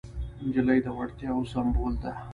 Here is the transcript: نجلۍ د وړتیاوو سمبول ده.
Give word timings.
نجلۍ 0.43 0.79
د 0.83 0.87
وړتیاوو 0.97 1.49
سمبول 1.51 1.93
ده. 2.03 2.11